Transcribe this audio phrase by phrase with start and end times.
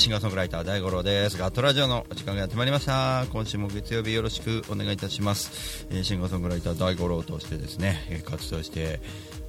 [0.00, 1.36] シンガーソングライター大五郎です。
[1.36, 3.26] ガットラジオのお時間がやってまいりました。
[3.30, 8.98] 今週も月曜日よろしくお願いいたします、えーシンガーソングライター大五郎としてですねえー活動して、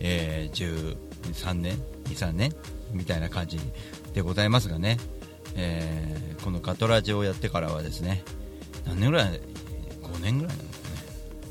[0.02, 0.98] えー
[1.38, 2.54] 13年？23年？
[2.92, 3.62] みたいな感じ
[4.14, 4.98] でございますがね、
[5.56, 8.22] えーこのガットラジオをやってからはですね
[8.86, 9.40] 何年ぐらい
[10.02, 10.82] ？5年ぐらいなのかね。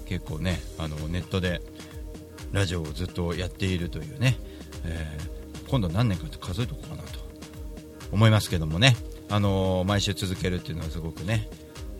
[0.05, 1.62] 結構ねあのネットで
[2.52, 4.36] ラジオをずっとやっているというね、
[4.84, 7.19] えー今度何年かって数えとこうかなと。
[8.12, 8.97] 思いますけどもね、
[9.28, 11.48] あのー毎週続けるっていうのはすごくね、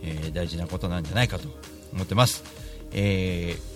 [0.03, 1.49] えー大事なことなんじゃないかと
[1.93, 2.45] 思ってます。
[2.93, 3.71] えー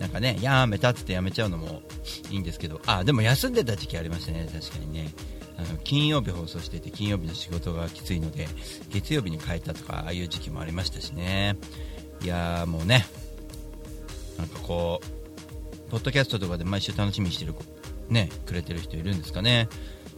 [0.00, 1.82] なんかね、やめたってってやめちゃうのも
[2.30, 5.12] いいんですけど、あ、でも休んでた時期ありましたね、確かにね。
[5.56, 8.46] あの金曜日放送していて、金曜日の仕事がきついので、
[8.90, 11.56] 月曜日に変えたとか、ああいう時期もありましたしね。
[12.22, 13.06] いやーもうね、
[14.38, 17.54] なんかこう、ポッドキャストとかで毎週楽しみにしてる
[18.08, 19.68] ね、くれてる人いるんですかね。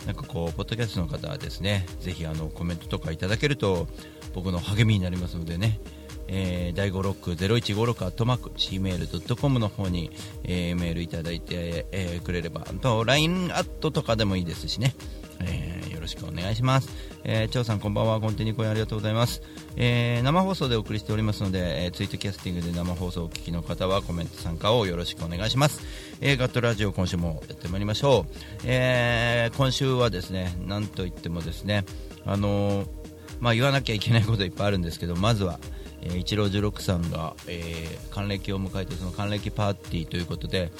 [0.06, 3.86] なんかこう、ポッドキャストの方はですね、ぜひあのコメントとかいただけると
[4.34, 5.78] 僕の励みになりますのでね、
[6.28, 10.10] えー、第5ロック0156アットマーク Gmail.com の方に、
[10.44, 14.94] えーメールいただいて、えーくれれば、あと LINE アットとかでもいいですしね、
[15.40, 16.88] えーよろしくお願いします。
[17.24, 19.42] えー、張さんこんばんは、コンテニコインありがとうございます。
[19.76, 25.82] えー生放送でお送りしておりますので、えーツイートキャスティングで生放送をお聞きの方はコメント参加をよろしくお願いします。
[26.22, 28.34] えーガットラジオ今週もやってまいりましょう。
[28.64, 31.84] えー今週はですね、なんといってもですね、
[32.24, 32.86] あのー
[33.40, 35.60] まあ言わなきゃいけないこといっぱいあるんですけど、まずは、
[36.00, 40.72] えー、一郎十六さんが、えー還暦を迎えてその還暦パーティーということで、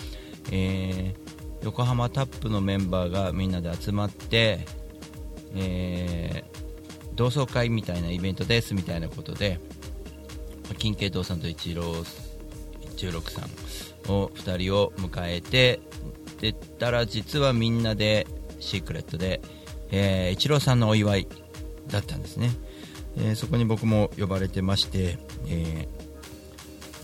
[0.51, 1.31] えー
[1.63, 4.61] 横浜タップのメンバーがみんなで集まって、
[5.55, 6.61] えー
[7.21, 9.61] 同窓会みたいなイベントですみたいなことで
[10.79, 11.83] 金慶堂さんと一郎
[12.97, 15.81] 十六さんを2人を迎えて
[16.41, 18.27] でたら実はみんなで
[18.59, 19.43] シークレットで、
[19.91, 21.29] えー、一郎さんのお祝い
[21.89, 22.53] だったんですね、
[23.19, 25.89] えーそこに僕も呼ばれてまして、え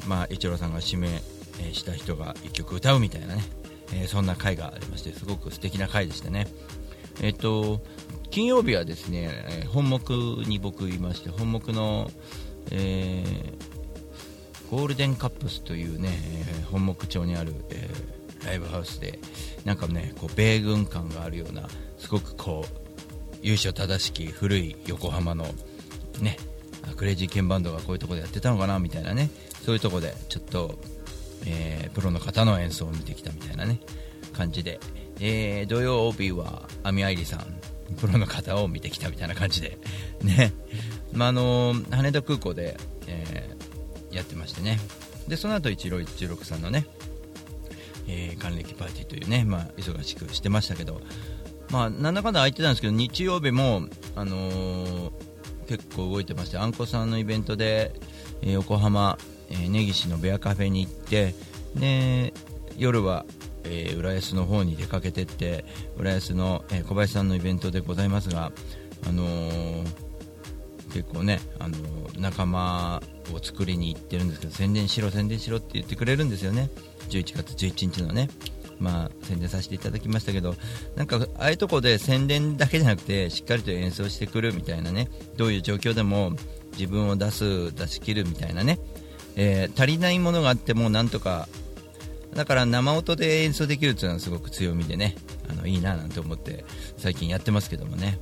[0.03, 1.09] ーまあ、一郎さんが指名
[1.73, 3.43] した人が1曲歌うみたいなね、
[3.93, 6.47] えーそんな回がありましてすごく素敵な回でしたね。
[7.21, 7.81] えっと
[8.31, 12.11] 金曜日はですね、えー本目に僕いまして本目の、
[12.71, 13.77] えー
[14.71, 16.11] ゴールデンカップスというね、
[16.49, 19.19] えー本木町にある、えーライブハウスで
[19.65, 25.47] なんかねこう米軍感があるようなすごくこう由緒正しき古い横浜の
[26.21, 26.37] ね
[26.97, 29.31] クレイジーケンバンドがこういうところでやってたのかなみたいなね
[29.65, 30.79] そういうところでちょっと、
[31.45, 33.81] えープロの方の演奏を見てきたみたいなね
[34.33, 34.79] 感じで、
[35.19, 37.56] えー土曜日はアミアイリさん。
[38.01, 39.79] プロの方を見てきたみたいな感じで
[40.23, 40.53] ね、
[41.13, 42.77] まあ、の羽田空港で、
[43.07, 43.57] えー
[44.17, 44.79] やってましてね。
[45.29, 46.87] でその後一郎一六さんのね、
[48.09, 51.03] えー還暦パーティーというね、まあ、忙しくしてましたけど、
[51.71, 53.83] まあ、なんだかんだ空いてたんですけど日曜日も、
[54.15, 55.11] あのー
[55.69, 57.93] 結構動いてましてあんこさんのイベントで、
[58.41, 59.19] え横浜、
[59.51, 61.35] えー根岸のベアカフェに行って
[61.75, 62.33] で
[62.79, 63.27] 夜は、
[63.67, 65.65] えー浦安の方に出かけてって
[65.99, 68.53] 浦安の、えー小林さんのイベントでございますが、
[69.07, 70.07] あのー
[70.93, 71.77] 結構ね、あの
[72.19, 73.03] 仲間
[73.35, 76.71] を作りに行ってるんですけど宣伝しろ宣伝しろって言ってくれるんですよね。
[77.11, 78.31] 11月11日のね。
[78.79, 80.55] まあ宣伝させていただきましたけど
[80.97, 86.33] なんかああいうとこで宣伝だけじゃなくてしっかりと演奏してくるみたいなねどういう状況でも
[86.73, 88.79] 自分を出す出し切るみたいなね、
[89.35, 91.49] えー足りないものがあってもなんとか
[92.37, 95.17] だから生音で演奏できるっていうのはすごく強みでね
[95.49, 96.65] あのいいななんて思って
[96.99, 98.19] 最近やってますけどもね、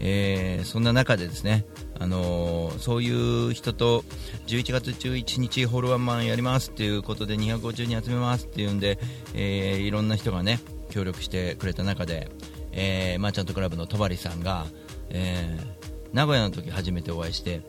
[0.00, 1.66] えーそんな中でですね、
[1.98, 3.10] あのーそうい
[3.50, 4.04] う人と
[4.46, 8.98] 11月11日ホールワンマンやりますっていうことで250人集めますっていうんで、
[9.34, 10.60] えーいろんな人がね
[10.90, 12.30] 協力してくれた中で、
[12.72, 14.66] えーマーチャントクラブの戸張さんが、
[15.10, 15.78] えー
[16.14, 17.60] 名古屋の時初めてお会いして、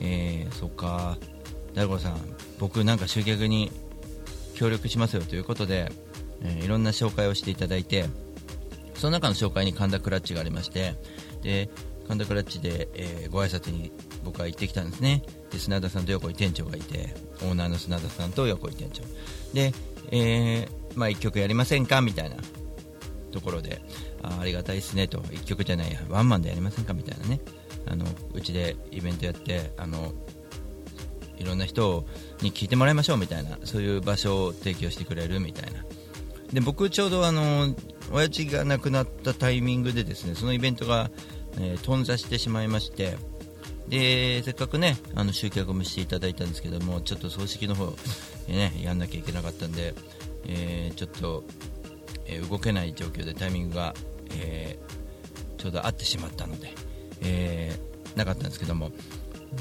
[0.00, 1.16] えーそっか
[1.74, 2.16] 大五さん
[2.58, 3.70] 僕なんか集客に
[4.56, 5.92] 協力しますよということで、
[6.42, 8.06] えーいろんな紹介をしていただいて
[8.94, 10.94] その中の紹介に神田クラッチがありまして
[11.42, 11.70] で
[12.08, 13.92] 神田クラッチで、えーご挨拶に
[14.24, 15.22] 僕は行ってきたんですね。
[15.50, 19.02] で砂田さんと横井店長がいてオーナーの砂田さんと横井店長。
[19.52, 19.72] で、
[20.10, 22.00] えーまあ、1曲やりませんか？
[22.00, 22.36] みたいな。
[23.32, 23.82] ところで
[24.22, 25.18] あありがたいですねと。
[25.18, 26.94] 1曲じゃないワンマンでやりませんか？
[26.94, 27.40] みたいなね。
[27.86, 30.12] あのうちでイベントやってあの
[31.38, 32.08] いろんな人を
[32.42, 35.84] に聞いてもらいましょうみたいなそういう場所を提供してくれるみたいな。
[36.52, 37.74] で僕ちょうどあの
[38.12, 41.10] 親父が亡くなったタイミングでですねそのイベントが、
[41.58, 43.16] えー、頓挫してしまいまして
[43.88, 47.92] でせっかくねあの集客もしていただいたんですけどもちょっと葬式の方、
[48.48, 49.94] ね、やんなきゃいけなかったんで、
[50.46, 51.44] えー、ちょっと、
[52.26, 53.94] えー、動けない状況でタイミングが、
[54.30, 54.78] え、
[55.56, 56.72] ちょうど合ってしまったので、
[57.22, 57.78] え
[58.16, 58.90] なかったんですけども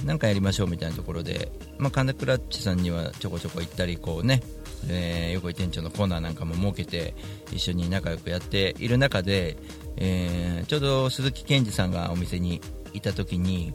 [0.04, 4.42] 何かやりましょうみたいなところで、まあ、カンダクラッチさんにはちょこちょこ行ったりこうね、
[4.90, 7.16] え横井店長のコーナーなんかも設けて
[7.52, 9.58] 一緒に仲良くやっている中で、
[9.98, 12.62] えちょうど鈴木健二さんがお店に
[12.94, 13.74] いた時に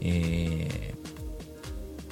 [0.00, 0.94] え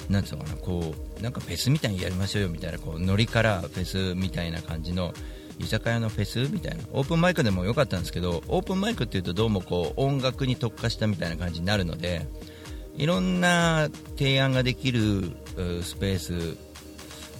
[0.09, 5.13] ー、なんつうのかな、こう、なんかフェスみたいにやりましょうよみたいな、こう、ノリからフェスみたいな感じの、
[5.59, 12.27] 居酒屋のフェスみたいな、オープンマイクでもよかったんですけど、オープンマイクっていうとどうもこう、音楽に特化したみたいな感じになるので、
[12.97, 15.31] いろんな提案ができる
[15.83, 16.57] スペース、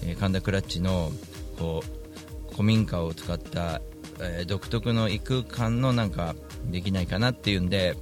[0.06, 1.12] えー、神田クラッチの、
[1.58, 3.82] こう、古民家を使った、
[4.20, 7.96] えー、独特の異空間のなんかできないかなっていうんで、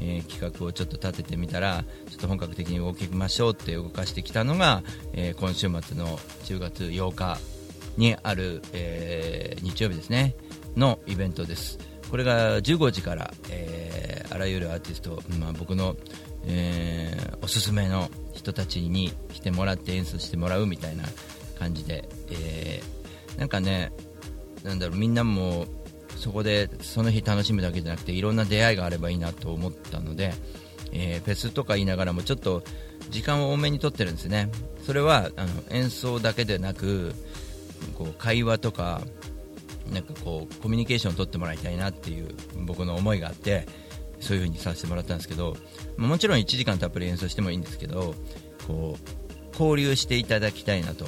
[0.00, 7.38] えー、企画をちょっと立ててみたらちょっと本格的に動きましょうって動かしてきたのが、えー、今週末の10月8日
[7.96, 10.34] にある、えー、日曜日ですね
[10.76, 11.78] のイベントです。
[12.10, 15.96] これが15時から、えあらゆるアーティスト、まあ、僕の、
[16.46, 21.04] えおすすめの人たちに来てもらって演奏してもらうみたいな
[21.58, 22.82] 感じで、え
[23.38, 23.92] なんかね
[24.62, 25.66] なんだろうみんなも
[26.16, 30.32] そこでその日楽しむだけじゃなくていろんな出会いがあればいいなと思ったので、
[30.92, 32.62] えー、フェスとか言いながらもちょっと
[33.10, 34.50] 時間を多めにとってるんですね。
[34.86, 37.14] それはあの演奏だけでなく
[37.94, 39.02] こう会話とか
[39.92, 42.34] なんかこうコミュニケーションを取ってもらいたいなっていう
[42.66, 43.66] 僕の思いがあって
[44.24, 45.56] そういう風にさせてもらったんですけど
[45.96, 48.14] もちろん1時間たっぷり演奏してもいいんですけど
[48.66, 51.06] こう交流していただきたいなと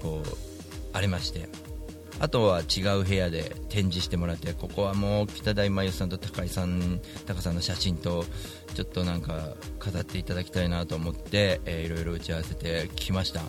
[0.00, 1.48] こうありまして
[2.20, 8.24] あとは違う部屋で展示してもらってここはもう北大真由さんと高井さん高さんの写真と
[8.74, 13.42] ちょっとなんか飾っていただきたいなと思って、えー、いろいろ打ち合わせてきました。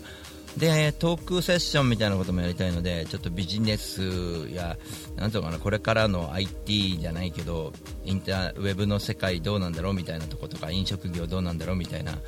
[0.56, 4.76] でトークセッションみたいなこともやりたいのでちょっとビジネスや
[5.16, 7.72] なんとかなこれからの IT じゃないけど
[8.04, 12.18] インターウェブの世界どうなんだろうみたいなとことか飲食業どうなんだろうみたいな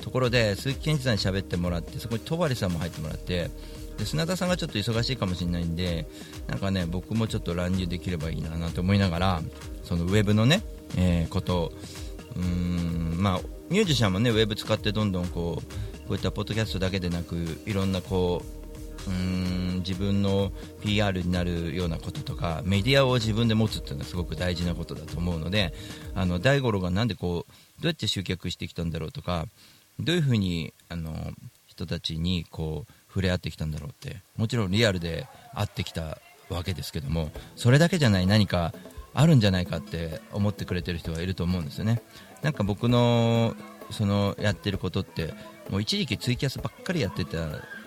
[0.00, 3.50] ところで鈴木健二さんに喋ってもらってそこに戸張さんも入ってもらって
[3.96, 6.06] で砂田さんがちょっと忙しいかもしれないんで
[6.48, 9.42] なんかね僕もちょっと乱入できればいいななんて思いながら
[9.84, 10.62] そのウェブのね、
[10.96, 11.72] えー、こと
[12.36, 13.40] うーんまあ
[13.70, 18.42] ミュージシャンもねウェブ使ってどんどんこうこういったポッドキャストだけでなくいろんなこ
[19.06, 25.74] ううん自分の PR になるようなこととかメディアを自分で持つっていうのはすごく大事なことだと思うので
[26.14, 27.52] あの大五郎がなんでこう
[27.82, 29.46] どうやって集客してきたんだろうとか
[30.00, 31.12] どういうふうにあの
[31.66, 36.18] 人たちにこう触れ合ってきたんだろうってもちろんリアルで会ってきた
[36.48, 38.72] わけですけどもそれだけじゃない何か
[39.12, 42.00] あるんじゃないかって思ってくれてる人がいると思うんですよね。
[42.42, 43.54] なんか僕の
[43.90, 45.34] そのやってることって
[45.70, 47.38] もう一時期ツイキャスばっかりやってた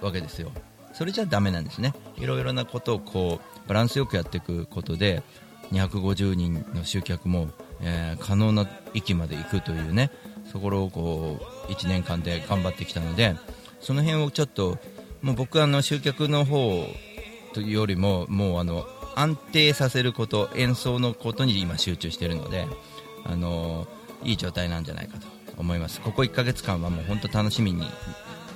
[0.02, 0.52] わけですよ。
[0.94, 1.94] それじゃダメなんですね。
[2.18, 5.24] いろいろなことをこうバランスよくやっていくことで
[5.72, 7.50] 250人の集客も、
[7.82, 10.12] えー、可能な域まで行くというね。
[10.52, 13.36] そころをこう1年間で頑張ってきたので
[13.80, 14.78] その辺をちょっと
[15.22, 16.86] もう僕はあの集客の方
[17.54, 18.86] というよりももうあの
[19.16, 22.68] 安定させること演奏のことに今集中しているので
[23.26, 23.88] あの
[24.24, 25.28] いい状態なんじゃないかと。
[25.62, 26.02] 思います。
[26.02, 27.86] ここ1ヶ月間はもう本当楽しみに、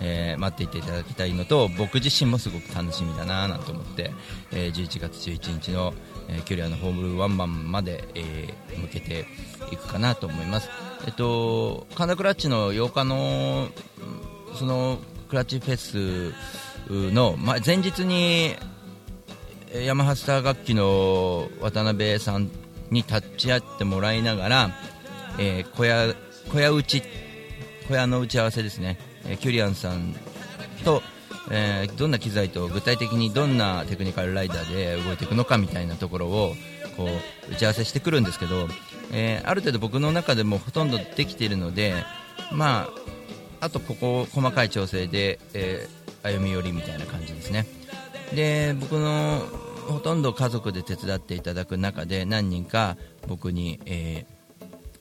[0.01, 4.11] えー、待っていていただきたいのと僕自身もすごく楽しみだななんて思って、
[4.51, 5.93] えー、11月11日の、
[6.27, 9.25] えー、キュリアのホームルワンマンまで、えー、向けて
[9.71, 10.69] いくかなと思います。
[11.05, 13.69] えっと神田クラッチの8日の
[14.55, 16.33] そのクラッチフェス
[16.89, 18.55] の、ま、前日に
[19.73, 22.49] ヤマハスター楽器の渡辺さん
[22.91, 24.69] に立ち会ってもらいながら、
[25.37, 26.15] えー、小屋
[26.51, 27.03] 小屋打ち
[27.87, 28.97] 小屋の打ち合わせですね、
[29.27, 30.15] え、キュリアンさん
[30.83, 31.01] と、
[31.51, 36.55] えー、どんな機材と具体的にどんなテクニカルライダーで動いていくのかみたいなところを
[36.97, 37.05] こ
[37.49, 38.67] う打ち合わせしてくるんですけど、
[39.11, 41.93] えー、ある程度僕の中でもほとんどできているので、
[42.51, 42.87] ま
[43.61, 47.65] あ、あとここ細かい調整で、えー、歩み寄りみたいな感じですね。
[48.33, 49.39] で僕の
[49.87, 52.97] ほとんど家族で手伝っていただく中で何人か
[53.27, 54.25] 僕に、え、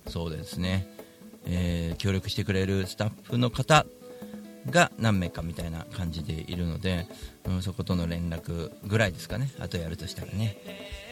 [0.08, 0.86] そうですね、
[1.46, 3.86] えー、協力してくれるスタッフの方
[4.70, 7.06] が何名かみたいな感じでいるので、
[7.46, 10.56] うん、そことの連絡ぐらいですかねあとやるとしたらね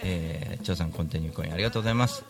[0.04, 2.24] えー、さんコンティニューコインありがとうございます。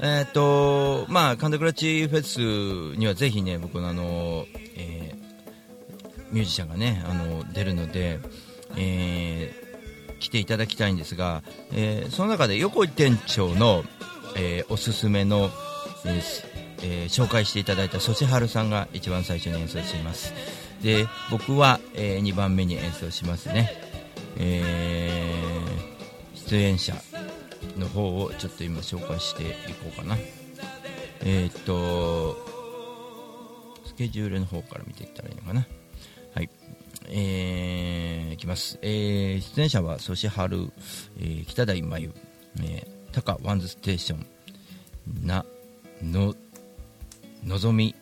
[0.00, 4.44] えっ、ー、と、まあ、カンダクラッチフェスにはぜひね、僕のあの、
[4.76, 8.20] えー、ミュージシャンがねあの出るので、
[8.76, 13.82] えー、来ていただきたいんですが、えー、その中で横井店長の、
[14.36, 15.50] えー、おすすめの、
[16.04, 20.32] えーえー、紹介していただいたソシハルさんが一番最初に演奏しています。
[20.82, 23.70] で僕は、えー、2番目に演奏しますね、
[24.36, 26.94] えー、出演者
[27.78, 30.16] の方をちょっと今紹介していこうかな。
[31.20, 32.36] えー、っと
[33.86, 35.66] スケジュールの方から見ていったらいいのかな。
[36.34, 36.50] はい。
[37.08, 40.72] えー、いきます、えー、出演者はソシハル、
[41.18, 42.12] えー、北台真由、
[42.60, 44.26] えー、タカワンズステーション
[45.26, 45.44] な
[46.02, 46.34] の
[47.46, 47.94] のぞみ。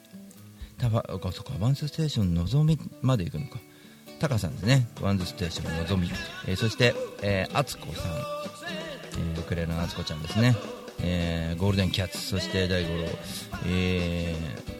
[0.78, 3.58] たばそかワンズステーションのぞみまで行くのか。
[4.18, 4.88] タカさんですね。
[5.02, 6.08] ワンズステーションのぞみ、
[6.46, 6.94] えー、そして、
[7.52, 8.12] あつこさん、
[9.20, 10.56] えー、ウクレレのあつこちゃんですね、
[11.02, 12.18] えー、ゴールデンキャッツ。
[12.18, 13.08] そして大五郎、
[13.66, 14.34] え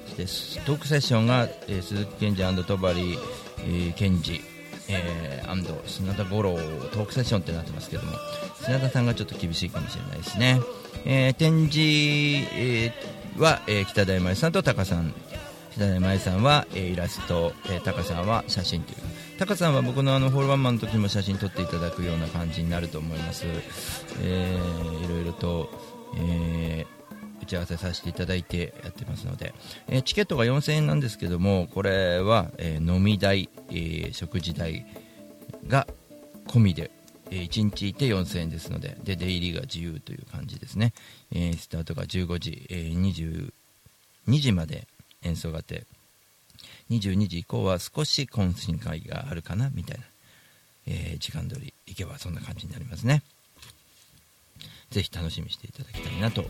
[0.07, 0.25] ー、で
[0.65, 3.19] トークセッションが、えー、鈴木健二戸張、
[3.59, 4.41] えー、健二。
[4.87, 6.55] えー、砂田五郎。
[6.55, 8.13] トークセッションってなってますけども。
[8.65, 10.61] 砂田さんがちょっと厳しいかもしれないですね、
[11.05, 11.81] えー、展示、
[12.57, 12.93] え、
[13.39, 15.15] は、えー、北大前さんと高さん。
[15.73, 18.97] 北大前さんは、えー、イラスト、えー、高さんは写真という。
[19.39, 23.45] か高さんは僕のあのホールワンマンの時も写真撮っていただくような感じになると思います、
[24.23, 25.69] えー、いろいろと、
[26.17, 26.95] えー
[27.43, 29.55] 打ち合わせさせていただいてやってますので、
[29.89, 34.87] えー、チケットが4000円なんですけどもこれは、えー、飲み代、えー、食事代
[35.67, 35.87] が
[36.47, 36.91] 込みで、
[37.31, 40.93] え1日いて4000円ですのでで出入りが自由という感じですね、
[41.33, 43.51] えスタートが15時、え22
[44.41, 44.87] 時まで
[45.23, 45.85] 演奏があって
[46.91, 50.05] 22時以降は少し懇親会があるかなみたいな、
[50.87, 53.23] え時間通り行けばそんな感じになりますね
[54.91, 56.45] ぜひ楽しみにしていただきたいなと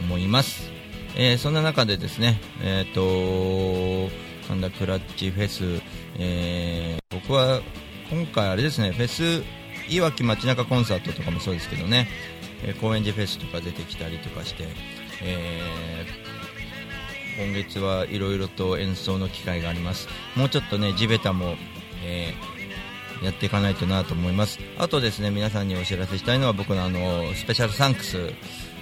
[0.00, 0.62] 思います。
[1.14, 4.10] え、そんな中でですね、えっ、と、
[4.48, 5.82] 神田クラッチフェス、
[6.18, 7.60] え、僕は
[8.10, 9.42] 今回あれですね、フェス、
[9.88, 12.08] いわき街中コンサートとかもそうですけどね、
[12.64, 14.66] えー、高円寺フェスとか出てきたりとかして、
[15.22, 20.08] えー、今月はいろいろと演奏の機会があります。
[20.34, 21.56] もうちょっとね、地べたも、
[22.04, 24.58] えー、やっていかないとなと思います。
[24.78, 28.32] あとですね、皆さんにお知らせしたいのは僕のあの、スペシャルサンクス、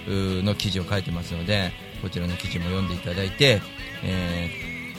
[0.07, 1.71] の記事を書いてますので
[2.01, 3.61] こちらの記事も読んでいただいて、
[4.03, 4.49] え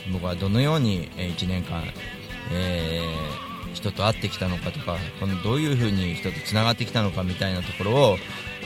[0.06, 1.84] ー、僕はどのように1年間、
[2.52, 3.45] えー、
[3.76, 8.16] 人と会ってきたのかとかこのどういうふうに人とつながってきたのかみたいなところを、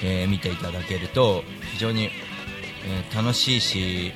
[0.03, 2.11] えー、見ていただけると非常に、
[2.87, 4.13] え楽しいし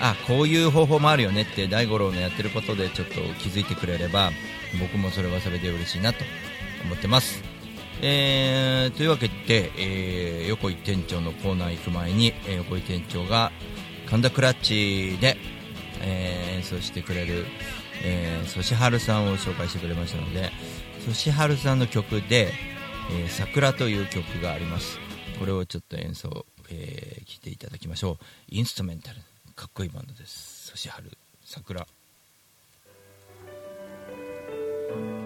[0.00, 4.32] あこういう方法もあるよねって大五郎のやってることでちょっと気づいてくれれば
[4.80, 6.24] 僕もそれはそれで嬉しいなと
[6.84, 7.42] 思ってます。
[8.02, 13.52] えー、というわけで、えー、横井店長のコーナー行く前に、えー、横井店長が
[14.10, 15.36] 神田クラッチで、
[16.02, 17.46] え、演奏してくれる、
[18.02, 20.50] えー、ソシハルさんを紹介してくれましたので
[21.06, 22.52] ソシハルさんの曲で
[23.12, 24.98] 「えー、桜」という曲があります。
[25.38, 28.24] これをちょっと演奏、えー、聴いていただきましょう。
[28.48, 29.20] インストメンタル
[29.56, 30.70] かっこいいバンドです。
[30.70, 31.10] ソシハル
[31.44, 31.86] 桜。
[34.94, 35.23] の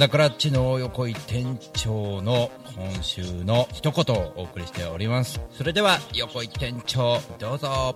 [0.00, 5.40] えー、神田クラッチの横井店長の今週の一言をお送りしております。
[5.52, 7.68] それでは横井店長どうぞ。
[7.68, 7.94] は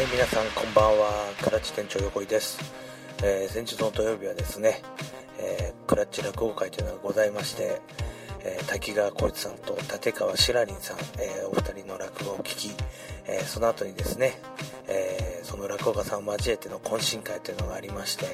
[0.00, 1.34] い皆さんこんばんは。
[1.42, 2.58] クラッチ店長横井です、
[3.22, 4.80] えー、先日の土曜日はですね、
[5.38, 7.82] えー、クラッチ落語会というのがございまして
[8.46, 12.70] えー、滝川浩一さんと立川しらりんさん、えー、お二人の落語を聞き、
[13.26, 14.38] えー、その後にですね、
[14.86, 18.26] えその落語家さんを交えての懇親会というのがありまして、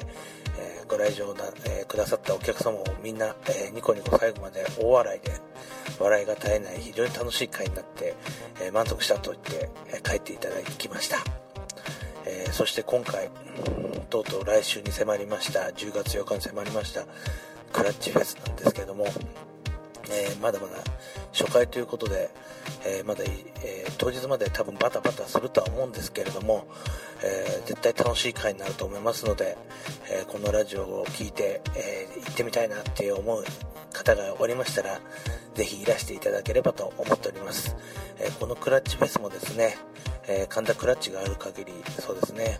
[0.57, 5.33] えご来場な、えくださったお客様もみんな、えニコニコ最後まで大笑いで
[5.99, 8.15] 笑いが絶えない非常に楽しい会になって、
[8.61, 11.17] え満足したと言って、え帰っていただきました、
[12.25, 13.29] えそして今回
[14.09, 17.05] とうとう来週に迫りました10月8日に迫りました
[17.71, 19.05] クラッチフェスなんですけども
[20.09, 20.77] え、まだまだ
[21.33, 22.29] 初回ということで、
[22.85, 23.23] え、まだ、
[23.63, 26.67] え、当日まで多分バタバタするとは思うんですけれども、
[27.23, 29.57] え絶対楽しい回になると思いますので、
[30.09, 33.43] えこのラジオを聴いて、え行ってみたいなって思う
[33.93, 34.99] 方がおりましたら
[35.53, 37.75] ぜひいらしていただければと思っております、
[38.19, 39.77] えこのクラッチフェスもですね、
[40.31, 42.59] え神田クラッチがある限りそうですね。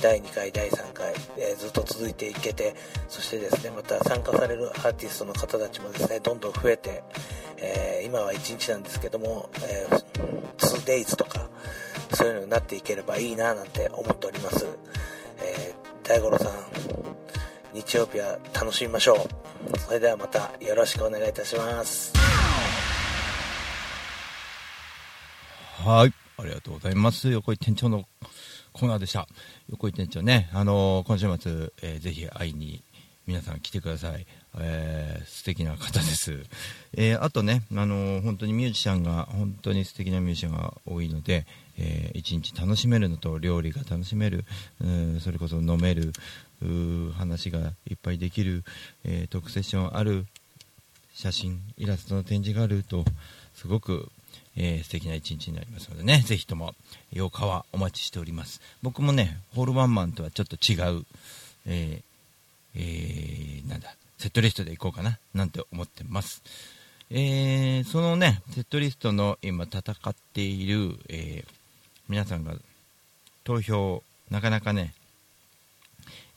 [0.00, 2.74] 第2回第3回、えー、ずっと続いていけて
[3.08, 7.02] そしてですねまた参加されるアーティストの方たちもですねどんどん増えて、
[7.58, 10.04] えー、今は1日なんですけども、えー、
[10.58, 11.48] 2days とか
[12.14, 14.66] そういうのになっていければいいななんて思っております、
[15.42, 16.52] え、大五郎さん
[17.72, 19.78] 日曜日は楽しみましょう。
[19.78, 22.12] それではまたよろしくお願いいたします。
[25.84, 26.19] はい。
[26.40, 28.06] ありがとうございます横井店長の
[28.72, 29.26] コーナーでした。
[29.68, 32.82] 横井店長ね、あのー、今週末、えー、ぜひ会いに
[33.26, 34.26] 皆さん来てください。
[34.58, 36.44] えー、素敵な方です。
[36.94, 41.46] えー、あとね、あのー、本当にミュージシャンが、本当に素敵なミュージシャンが多いので、
[41.78, 44.44] えー、一日楽しめるのと、料理が楽しめる、
[44.80, 46.12] うそれこそ飲める、
[47.16, 48.64] 話がいっぱいできる、
[49.04, 50.26] えー、トークセッションある、
[51.14, 53.04] 写真、イラストの展示があると、
[53.54, 54.10] すごく
[54.56, 56.74] えー、素敵な一日になりますのでね、ぜひとも
[57.12, 58.60] 8日はお待ちしております。
[58.82, 61.04] 僕もね、ホールワンマンとはちょっと違う、
[61.66, 62.02] えー、
[62.76, 66.42] えー、なんだ、セットリストでいこうかな、なんて思ってます。
[67.10, 71.52] えー、そのね、セットリストの今戦っている、えー、
[72.08, 72.54] 皆さんが
[73.44, 74.94] 投票、なかなかね、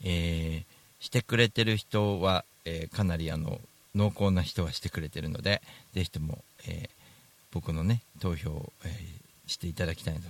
[0.02, 3.60] えー、してくれてる人は、えー、かなりあの
[3.94, 5.62] 濃厚な人はしてくれてるので、
[5.94, 6.93] ぜひとも、えー
[7.54, 10.20] 僕のね投票、えー、していただきたいと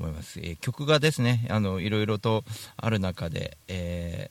[0.00, 2.44] 思います、えー、曲がですねあのいろいろと
[2.76, 4.30] ある中で、え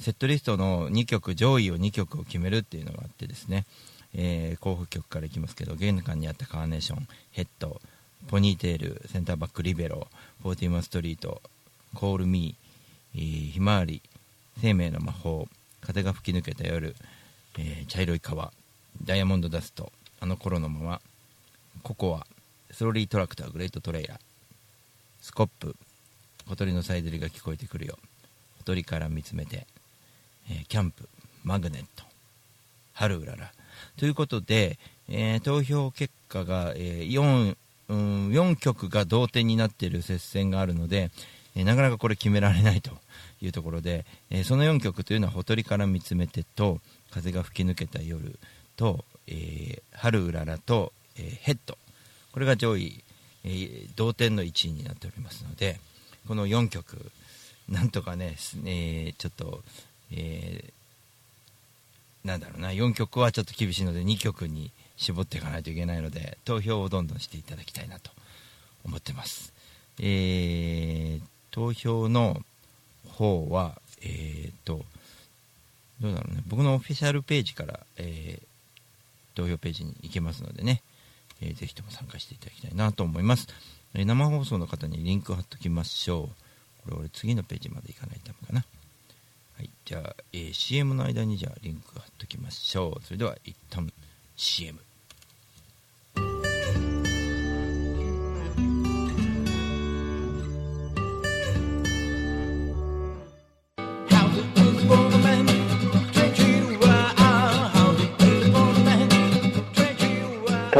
[0.00, 3.66] ー、セットリストの2曲上位を2曲を決めるっていうのがあってですね、
[4.14, 7.80] え候補曲からいきますけど玄関にあったカーネーションヘッド
[8.28, 10.08] ポニーテールセンターバックリベロ
[10.42, 11.42] フォーティマンストリート
[11.94, 14.00] コールミーひまわり
[14.60, 15.46] 生命の魔法
[15.82, 16.96] 風が吹き抜けた夜、
[17.58, 18.52] え茶色い川
[19.04, 21.00] ダイヤモンドダストあの頃のまま
[21.82, 22.26] ココア
[22.72, 24.18] スローリートラクターグレートトレイラー。
[25.20, 25.74] スコップ
[26.48, 27.98] 小鳥のさえずりが聞こえてくるよ。
[28.60, 29.66] 小鳥から見つめて、
[30.50, 31.08] えー、キャンプ
[31.44, 32.04] マグネット。
[32.92, 33.52] 春うらら。
[33.96, 37.56] ということで、えー、投票結果が、えー、4,
[37.88, 41.10] うん、4曲が同点になっている接戦があるので、
[41.56, 42.90] えなかなかこれ決められないと
[43.40, 48.38] いうところで、えその4曲というのは「ほとりから見つめて」と「風が吹き抜けた夜」
[48.76, 51.76] と「え春うらら」とえー、ヘッド。
[52.32, 53.02] これが上位、
[53.44, 55.80] えー、同点の1位になっておりますので
[56.28, 57.10] この4曲
[57.68, 59.62] なんとかね、えー、ちょっと、
[60.12, 60.64] え
[62.24, 68.10] なんだろうな4曲はちょっと厳しいので2曲に絞っていかないといけないので投票をどんどんしていただきたいなと
[68.84, 69.52] 思ってます、
[70.00, 72.42] え投票の
[73.08, 74.84] 方はえっと
[76.00, 76.42] どうだろうね。
[76.46, 78.38] 僕のオフィシャルページから、え
[79.34, 80.82] 投票ページに行けますのでね、
[81.40, 83.48] えー、ぜひとも参加していただきたいなと思います、
[83.94, 86.90] えー、生放送の方にリンク貼っときましょう。
[86.90, 88.64] これ俺次のページまで行かないとダメかな。
[89.56, 93.04] はいじゃあ、えー、CM の間にじゃあリンク貼っときましょう。
[93.04, 93.90] それでは一旦
[94.36, 94.78] CM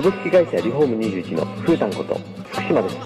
[0.06, 2.14] 株式会社リフォーム21のふうたんこと
[2.52, 2.96] 福島です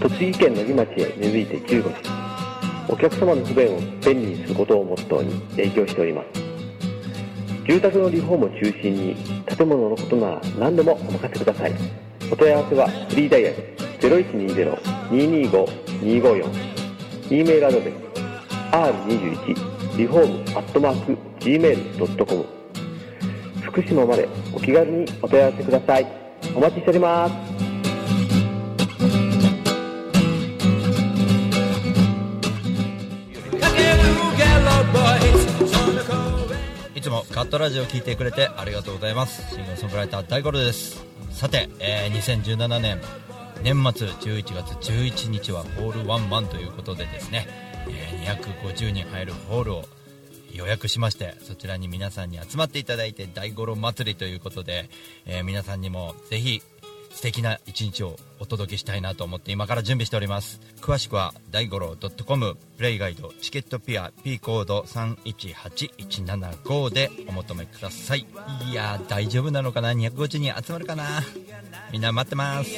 [0.00, 1.92] 栃木県野木町へ根付いて15時
[2.88, 6.26] お客様の不便を便利にすることをモットーに営業しております。
[7.64, 9.14] 住宅のリフォームを中心に
[9.46, 11.72] 建物のことなら何でもお任せください。
[12.32, 13.56] お問い合わせはフリーダイヤル
[15.10, 16.74] 0120-225-254
[17.30, 17.94] E メールアドレス
[18.72, 22.63] r21 リフォームアットマーク Gmail.com
[23.74, 26.06] 福島までお気軽にお問い合わせください。
[26.54, 27.34] お待ちしております。
[36.94, 39.52] いつもカットラジオを聞いてくれてありがとうございます。
[39.52, 41.04] シンガーソングライター大五郎です。
[41.32, 43.00] さて、えー2017年
[43.64, 47.48] 年末11月11日はホールワンマンということでですね、
[47.88, 49.84] えー250人入るホールを
[50.54, 54.88] 予約しましてそちらに皆さんに集まっていただいて大五郎祭りということで、
[55.26, 56.62] えー皆さんにもぜひ
[57.12, 60.60] 素敵な一日をお届けしたいなと思って今から準備しております。
[60.80, 61.94] 詳しくは大五郎
[62.26, 68.26] .com プレイガイドチケットピア P コード318175でお求めください。
[68.68, 71.22] いや大丈夫なのかな？250人集まるかな？
[71.92, 72.70] みんな待ってます。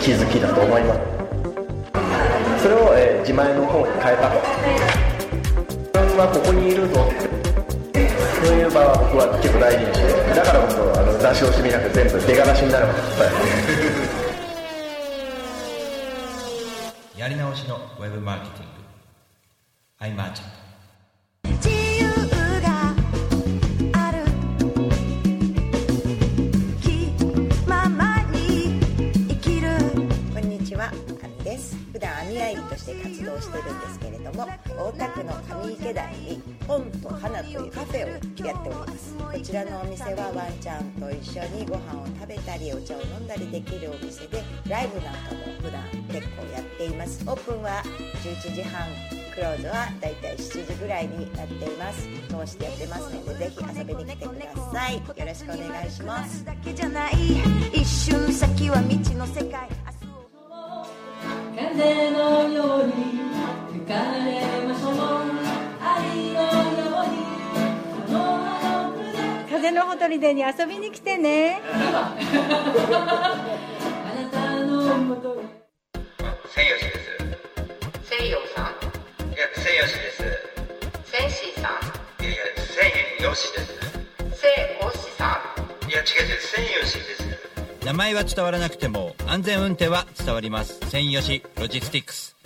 [0.00, 1.00] 気づきだと思います。
[2.62, 4.40] それを、えー自前の方に変えたと。
[5.68, 7.02] 自分はここにいるぞ。
[7.02, 7.04] っ
[7.92, 8.16] てそ
[8.54, 13.10] ういう場は僕は結構大事にしてだからこそあの出し惜しみなく全部出がらしになるまで伝
[17.16, 18.72] えやり直しのウェブマーケティング。
[19.98, 20.46] アイマーチャ
[21.74, 21.77] ン
[31.58, 31.76] です。
[31.92, 34.46] 普段網あいりとして活動してるんですけれども、
[34.78, 35.32] 大田区の
[35.64, 38.20] 上池台に本と花というカフェをやっ
[38.62, 39.14] ております。
[39.14, 47.22] こちらのお店はワンちゃんと一緒にご飯を食べたり、お茶を飲んだりできるお店で、ライブなんかも普段結構やっています。
[47.26, 47.82] オープンは
[48.22, 48.86] 11時半。
[49.34, 52.08] クローズはだいたい7時ぐらいになっています。
[52.28, 54.96] 通してやってますので、ぜひ遊びに来てください。
[54.96, 56.44] よろしくお願いします。
[61.70, 62.92] 風のように
[63.72, 63.92] 吹か
[64.24, 64.94] れましょう。
[65.84, 67.16] 愛のように
[68.06, 68.56] この葉
[68.88, 68.96] の
[69.44, 71.60] 筆風のほとりでに遊びに来てね。
[71.62, 72.16] あ
[74.16, 76.56] なたのもとです
[78.08, 78.64] 西洋さん。
[79.30, 80.24] いや千吉です。
[81.60, 82.24] さん。
[82.24, 82.72] いやです
[85.18, 85.88] さん。
[85.88, 87.27] いや違う違う千吉です
[87.84, 90.80] 名前は伝わらなくても安全運転は伝わります。
[90.90, 92.36] 専用しロジスティックス。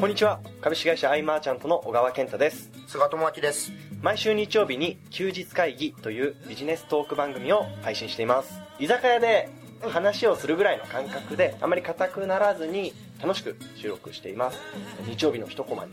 [0.00, 0.40] こんにちは。
[0.60, 2.70] 株式会社アイマーチャントの小川健太です。
[2.86, 3.72] 菅智明です。
[4.02, 8.60] 毎週日曜日に休日会議というビジネストーク番組を配信しています。
[8.78, 9.48] 居酒屋で
[9.82, 14.60] 話をするぐらいの感覚であまり硬くならずに楽しく収録しています。
[15.06, 15.92] 日曜日の一コマに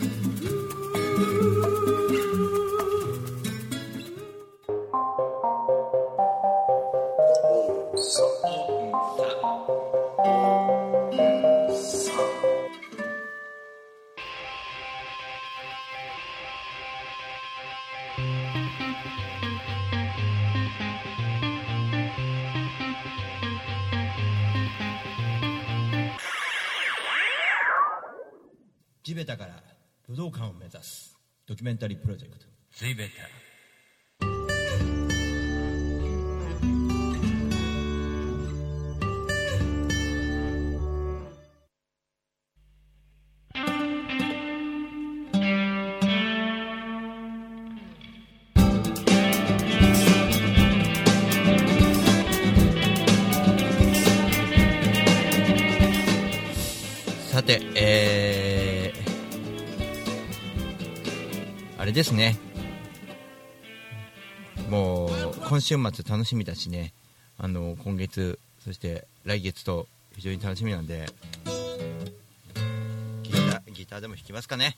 [29.03, 29.61] 地べたから
[30.07, 32.47] 武道館を目指すドキュメンタリープロジェクト。
[32.73, 33.50] 地べた。
[65.71, 66.91] 週末楽しみだしね。
[67.37, 71.05] あの、今月、そして来月と非常に楽しみなんで、
[73.23, 74.75] ギター、ギターでも弾きますかね。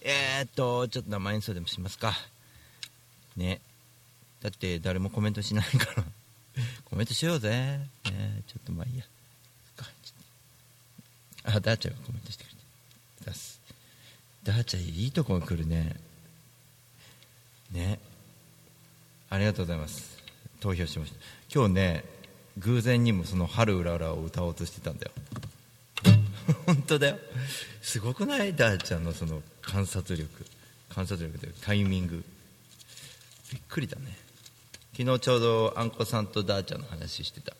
[0.00, 2.14] えーっと、ちょっと生演奏でもしますか。
[3.36, 3.60] ね。
[4.40, 6.04] だって誰もコメントしないから。
[6.88, 7.50] コメントしようぜ。
[7.50, 9.04] ね、ちょっとまあいいや。
[11.44, 12.58] あ、ダーチャがコメントしてくれて。
[13.26, 13.60] 出す。
[14.44, 15.94] ダーチャいいとこ来るね。
[17.70, 17.98] ね。
[19.30, 20.16] ありがとうございます。
[20.60, 21.18] 投票しました。
[21.52, 22.04] 今日ね、
[22.58, 25.12] 偶然にもその春うららを歌おうとしてたんだよ。
[26.66, 27.18] 本当だよ。
[27.82, 28.54] すごくない？
[28.54, 30.46] ダーちゃんのその観察力。
[30.88, 32.24] 観察力というかタイミング。
[33.52, 34.16] びっくりだね。
[34.96, 37.54] 昨日ちょうどあんこさんとダーちゃんの話してた。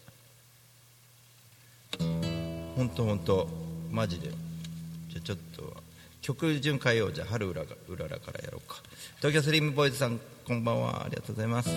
[1.98, 3.48] 本当本当。
[3.90, 4.30] マジで。
[5.10, 5.82] じゃあちょっと
[6.26, 8.82] 曲順変えようじゃ春うらがうららからやろうか。
[9.18, 11.04] 東京スリムボーイズさんこんばんは。
[11.04, 11.70] ありがとうございます。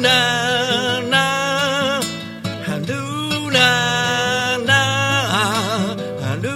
[0.00, 1.60] ルナナ
[2.78, 2.86] ル
[3.52, 6.48] ナナル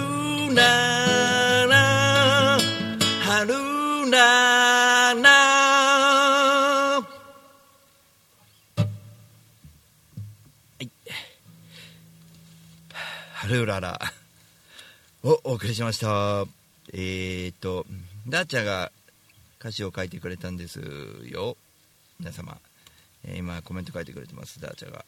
[0.51, 2.57] ナナ
[3.21, 7.05] 春ななは
[10.79, 10.89] い。
[13.33, 14.01] 春うらら
[15.23, 16.45] をお送りしました。
[16.93, 17.85] えー、っと
[18.27, 18.91] ダーチャが
[19.59, 20.81] 歌詞を書いてくれたんです
[21.25, 21.57] よ。
[22.19, 22.57] 皆様、
[23.25, 24.61] えー今コメント書いてくれてます。
[24.61, 25.05] ダーチャが。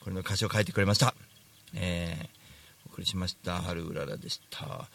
[0.00, 1.14] これの歌詞を書いてくれました。
[1.74, 2.28] えー
[2.86, 3.60] お送りしました。
[3.60, 4.88] 春うららでした。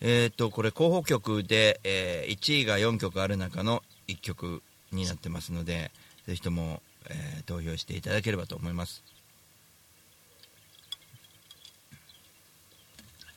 [0.00, 4.62] えー、とこれ候補曲で、えー1位が4曲ある中の1曲
[4.92, 5.90] になってますので
[6.26, 9.02] ぜひとも、えー投票していただければと思います。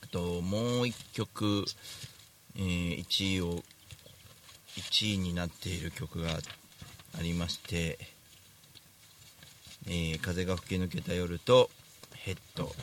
[0.02, 1.64] あともう1曲、
[2.56, 3.62] えー1位を
[4.76, 6.38] 1位になっている曲が
[7.16, 7.98] ありまして
[9.86, 11.70] 「えー風が吹き抜けた夜」と
[12.14, 12.74] 「ヘッド」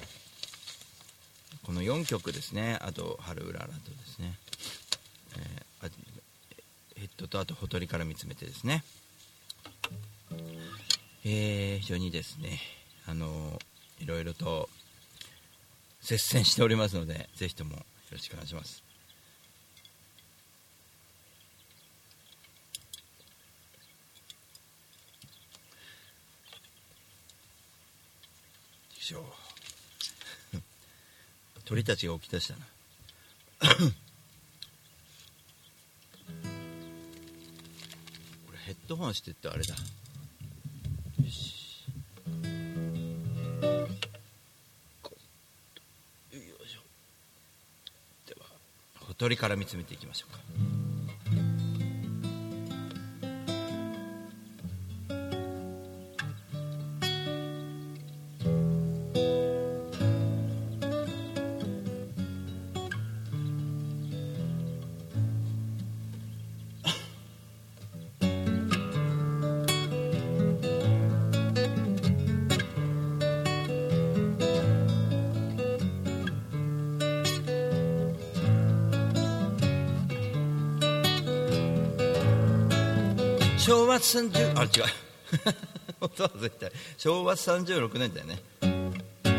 [1.63, 2.77] この4曲ですね。
[2.81, 4.37] あと「春うらら」とですね、
[5.37, 5.91] えー
[6.95, 8.83] ヘッドとあと「ほとりから見つめて」ですね。
[11.23, 12.59] えー非常にですね
[13.07, 13.59] あの
[13.99, 14.69] いろいろと
[16.01, 18.90] 接戦しておりますのでぜひともよろしくお願いします。
[29.11, 29.25] よいしょ
[31.65, 32.61] 鳥たちが起き出したな。
[33.61, 33.67] こ
[38.51, 39.73] れヘッドホンしてってあれだ。
[39.73, 39.79] よ
[41.29, 41.85] し
[46.31, 46.81] よいしょ。
[48.27, 48.45] では
[48.99, 50.39] ほとりから見つめていきましょうか。
[84.11, 84.69] 30あ違う。
[86.01, 86.71] 音は絶対。
[86.97, 88.39] 昭和36年だよね。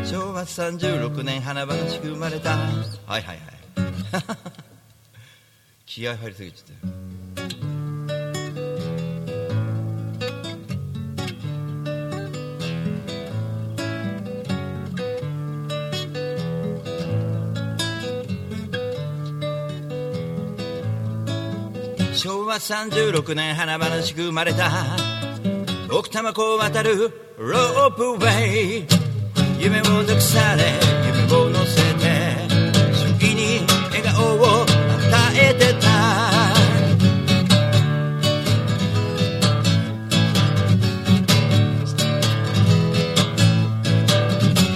[0.05, 2.57] 昭和36年花々しく生まれた。
[2.57, 3.37] はいはいはい。
[5.85, 6.92] 気合入りすぎちゃったよ。
[22.53, 24.69] 和36年華々しく生まれた。
[25.89, 28.87] 奥多摩湖を渡るロープウェイ。
[29.59, 30.63] 夢を託され
[31.07, 32.35] 夢を乗せて
[32.93, 34.69] 周囲に笑顔を与
[35.35, 35.87] えてた。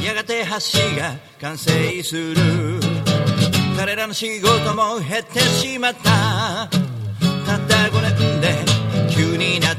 [0.03, 0.49] やがて橋
[0.99, 2.35] が完成する。
[3.77, 6.06] 彼らの仕事も減ってしまった。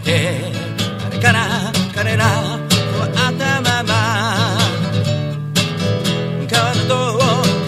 [0.09, 0.40] て
[1.06, 3.92] あれから彼らとは頭ま
[6.50, 7.20] 川の塔を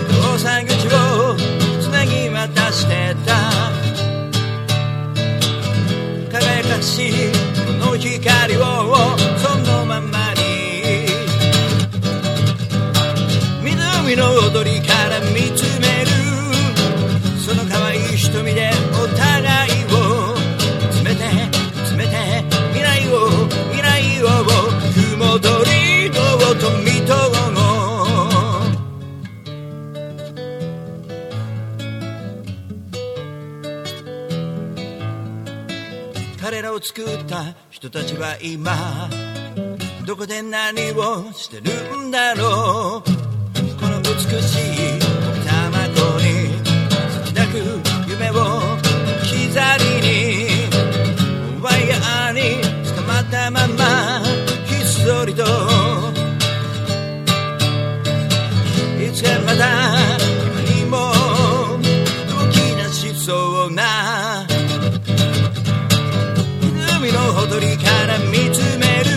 [0.08, 1.36] 交際口を
[1.82, 3.30] つなぎ渡してた。
[6.32, 7.39] 輝かしい
[36.82, 39.08] 作った人たちは今
[40.06, 43.30] どこで何をしてるんだろう。
[43.80, 44.10] この美
[44.42, 44.98] しい
[45.46, 46.26] 卵に
[47.08, 47.56] 突き抱く
[48.10, 50.12] 夢を置き去りに
[51.62, 52.40] ワイヤーに
[52.94, 54.22] 捕まったまま
[54.66, 55.42] ひっそりと
[59.02, 59.96] いつかまた
[60.44, 61.12] 今にも
[62.28, 64.46] 動き出しそうな
[67.50, 69.10] 海のほとりから見つめる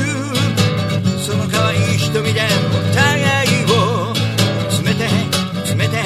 [1.19, 4.19] その可愛い瞳でお互いを見
[4.71, 5.07] つめて
[5.53, 5.97] 見つめて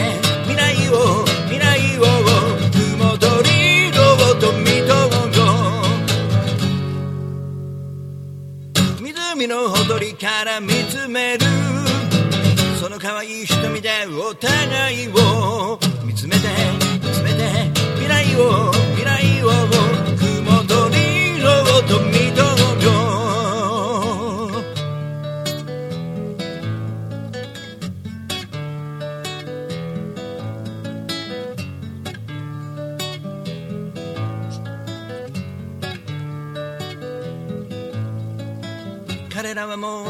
[0.44, 2.04] 未来を未来を
[2.98, 3.98] 雲取りろ
[4.32, 5.18] うと見とう
[9.02, 11.46] 湖のほとりから見つめる
[12.80, 16.48] その可愛い瞳でお互いを見つめて
[17.04, 19.87] 見つめて未来を未来を
[21.84, 22.58] と見とう
[39.38, 40.04] 彼らはも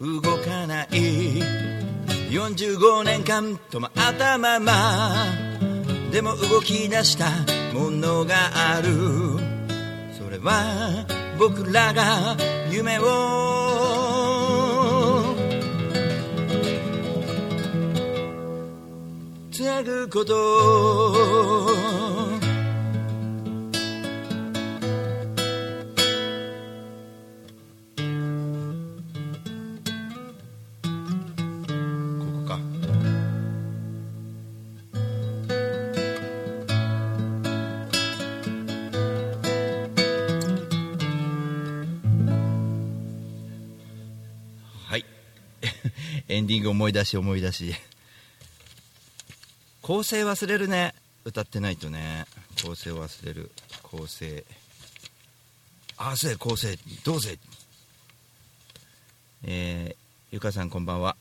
[0.00, 0.88] う動かない。
[2.30, 5.26] 45年間止まったまま
[6.12, 7.30] でも動き出した
[7.72, 8.34] ものが
[8.76, 9.49] ある。
[10.42, 11.06] は
[11.38, 12.36] 僕らが
[12.70, 13.04] 夢を。
[19.52, 22.19] つなぐこと。
[46.50, 47.76] ディング思い出し思い出し。
[49.82, 50.96] 構成忘れるね。
[51.24, 52.24] 歌ってないとね。
[52.60, 53.52] 構成忘れる。
[53.84, 54.44] 構成。
[55.96, 56.76] あせ構成。
[57.04, 57.38] どうせ。
[59.44, 59.96] えー、
[60.32, 61.16] ゆかさんこんばんは。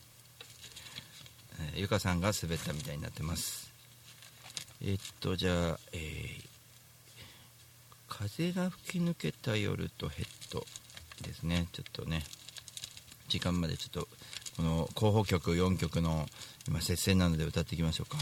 [1.76, 3.70] ゆかさんが滑ったみたいになってます。
[4.80, 6.46] えーっとじゃあ、えー
[8.08, 10.66] 風が吹き抜けた夜とヘッド
[11.20, 11.66] ですね。
[11.72, 12.24] ちょっとね。
[13.28, 14.08] 時間までちょっと
[14.56, 16.26] この候補曲4曲の
[16.66, 18.18] 今接戦なので歌っていきましょうか、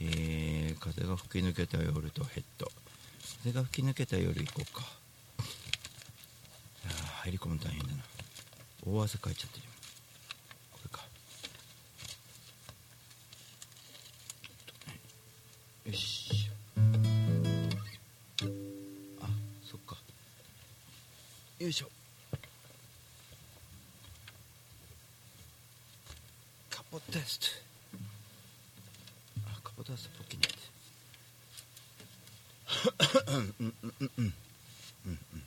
[0.00, 2.70] えー風が吹き抜けた夜とヘッド。
[3.42, 4.82] 風が吹き抜けた夜行こうか。
[6.84, 6.94] いやー
[7.24, 8.04] 入り込む大変だな。
[8.86, 9.64] 大汗かいちゃってる
[10.72, 11.04] これか。
[15.86, 16.48] よし。
[19.20, 19.28] あ
[19.64, 19.96] そっか。
[21.58, 21.97] よいしょ。
[26.90, 27.46] カポテスト
[29.46, 30.48] あカポテストポッキーね
[33.28, 34.32] うんうんうんうんうん
[35.06, 35.42] うん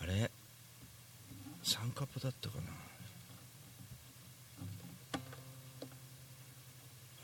[0.00, 0.30] あれ
[1.62, 2.62] 三カポだったかな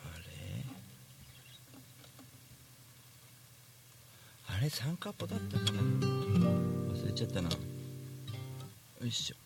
[0.04, 0.18] あ
[4.50, 7.56] れあれ三カポだったかな忘れちゃったなよ
[9.06, 9.39] いしょ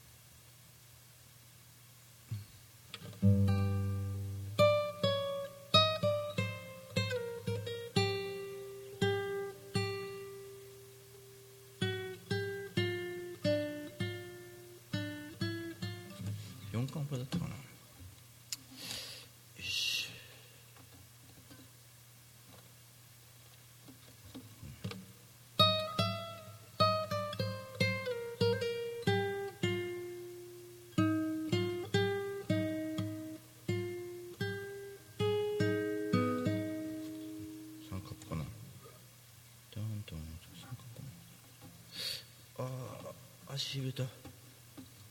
[43.75, 44.05] しびれた。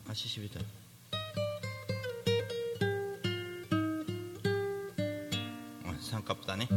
[0.10, 0.64] 足しびれたあ
[6.00, 6.70] 三カップだね。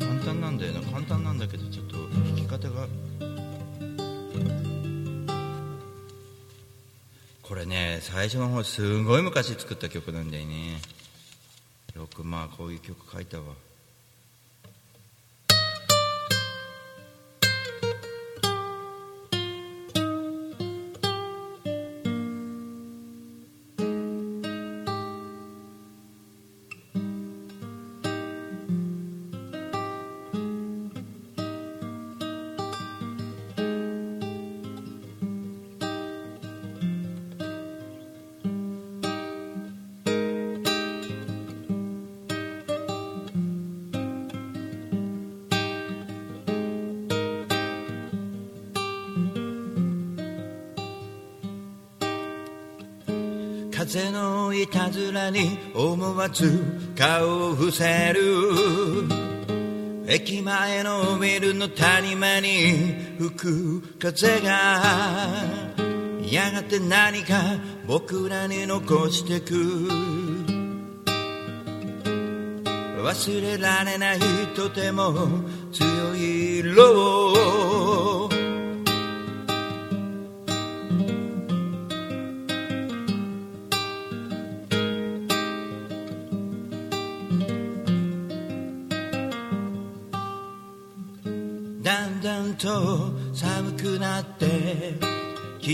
[0.00, 0.80] 簡単なんだよな。
[0.90, 2.88] 簡単なんだけどちょっと弾き方が。
[7.42, 10.80] これね最初の方すごい昔作った曲なんだよね。
[12.56, 13.73] こういう曲書いたわ。
[53.84, 56.58] 風のいたずらに思わず
[56.96, 58.22] 顔を伏せる。
[60.06, 64.82] 駅前のビルの谷間に吹く風が
[66.22, 67.42] やがて何か
[67.86, 69.54] 僕らに残してく。
[73.02, 74.18] 忘れられない
[74.56, 75.12] とても
[75.70, 78.03] 強い色を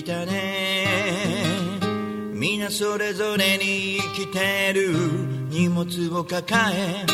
[0.02, 0.86] きたね。
[2.32, 4.94] みんなそれぞれに生きてる
[5.50, 7.04] 荷物を抱え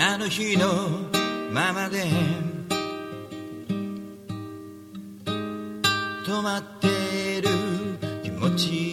[0.00, 0.66] あの日の
[1.52, 2.06] ままで。
[6.26, 7.48] 止まってる
[8.22, 8.89] 気持ち。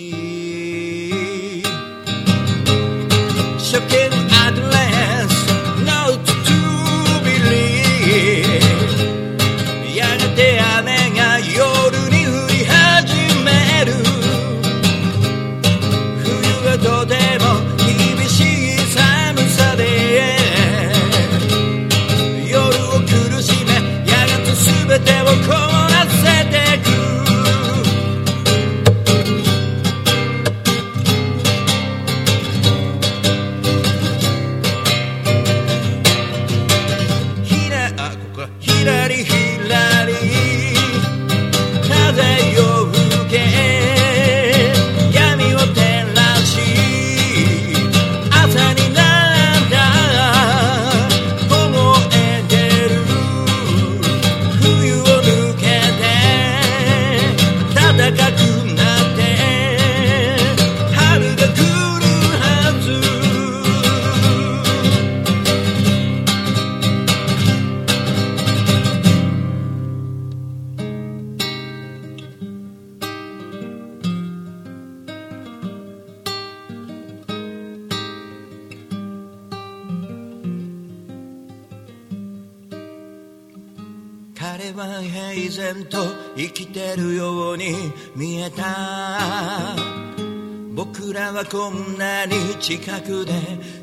[91.50, 93.34] こんなに近くで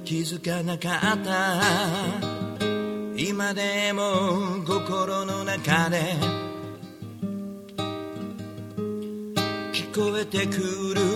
[0.04, 1.62] 気づかなかった。
[3.16, 6.14] 今でも心の中で
[9.72, 10.58] 聞こえてく
[10.94, 11.13] る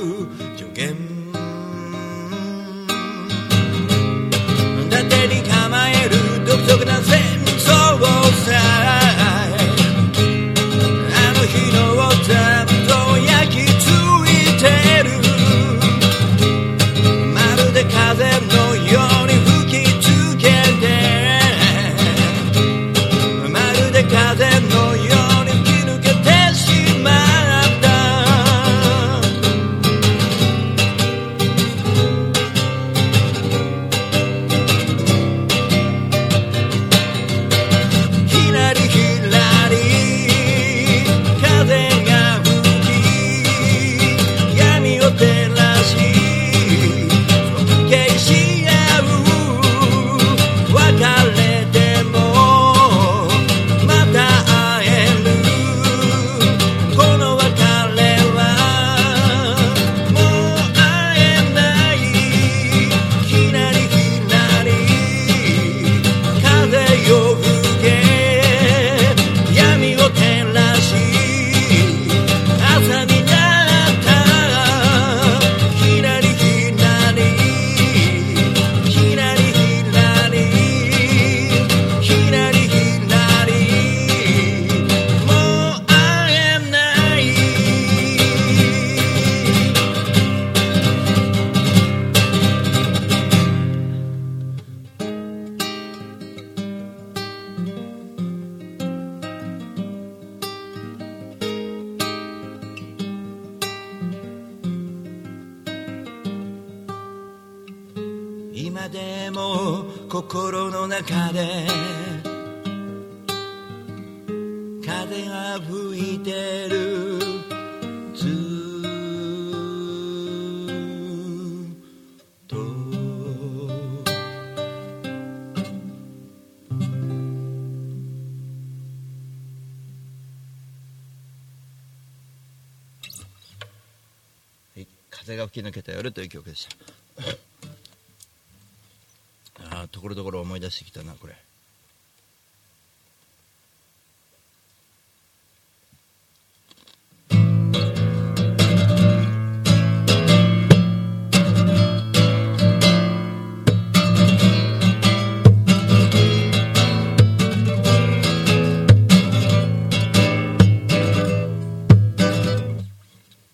[139.91, 141.35] ところどころ思い出してきたなこれ。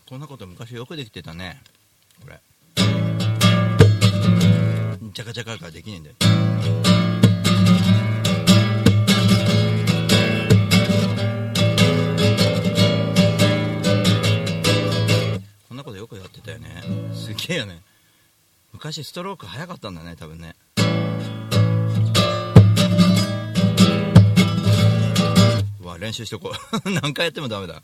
[0.06, 1.60] こんなこと昔よくできてたね
[2.22, 2.38] これ。
[5.12, 6.16] ジャカジャカからできねえんだよ。
[18.84, 20.54] 昔ストローク早かったんだね多分ね。
[25.82, 26.52] わ練習しとこ
[26.84, 26.90] う。
[26.92, 27.82] 何回やってもダメだ。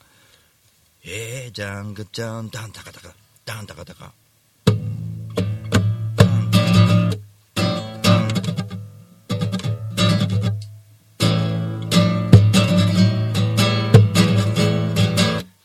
[1.03, 3.15] えー、じゃんぐちゃんダンタカタカ
[3.47, 4.13] ダンタカタカ。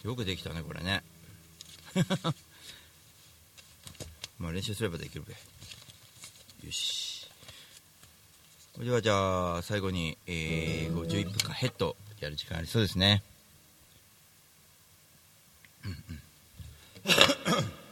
[0.01, 1.03] よくできたねこれね。
[4.39, 5.33] まあ練習すればできるべ。
[6.67, 7.27] よし。
[8.73, 13.23] それではじゃあ最後に、えー、51分かヘッドやる時間ありそうですね。
[15.85, 17.84] うんうん。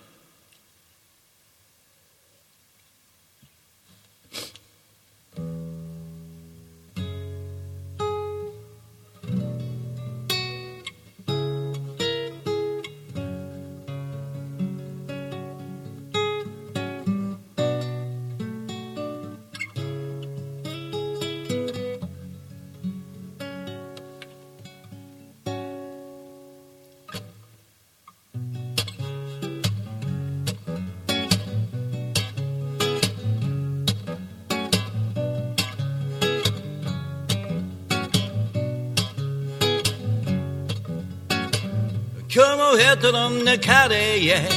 [42.78, 44.48] ヘッドの中で、yeah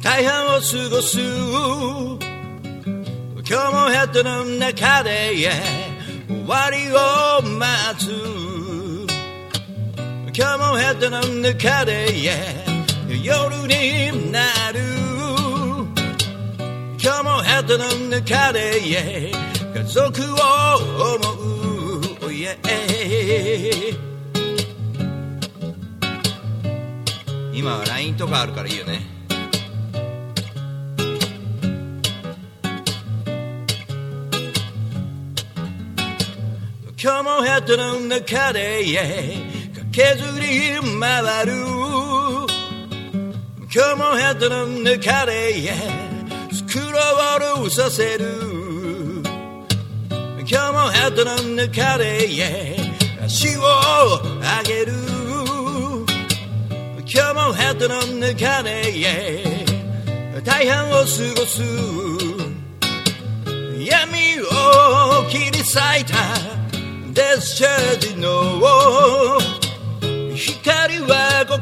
[0.00, 1.18] 大半を過ごす。
[1.20, 2.18] 今
[3.44, 5.50] 日もヘッドの中で、yeah
[6.28, 8.08] 終わりを待つ。
[10.34, 14.40] 今日もヘッドの中で、yeah 夜にな
[14.72, 14.80] る。
[17.02, 19.30] 今日もヘッドの中で、yeah
[19.74, 20.36] 家族を
[21.16, 21.32] 思
[22.20, 24.11] う、yeah
[27.62, 29.02] 今は LINE とかあるからいいよね。
[37.00, 38.82] 今日もヘッドの中で、
[39.76, 41.52] 駆けずり回る。
[43.72, 45.70] 今日もヘッドの中で、
[46.50, 48.24] スクロールさせる。
[50.38, 52.28] 今日もヘッドの中で、
[53.24, 55.11] 足を上げる。
[57.14, 61.62] 今日もヘッドの中で、yeah、大半を過ごす。
[63.78, 66.16] 闇を切り裂いた。
[67.12, 68.62] デスチャージの
[70.34, 71.60] 光は心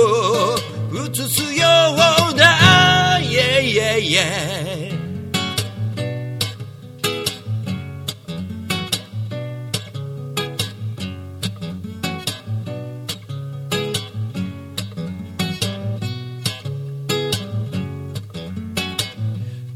[0.00, 0.54] を
[0.94, 1.66] 映すよ
[2.30, 4.87] うだ、yeah, yeah, yeah